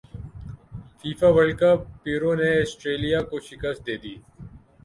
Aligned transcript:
FIFA 0.99 1.29
World 1.35 1.53
Cup 1.61 1.79
Peru 2.03 2.31
نے 2.39 2.51
Australia 2.61 3.19
کو 3.29 3.35
شکست 3.49 3.79
دیدی 3.87 4.15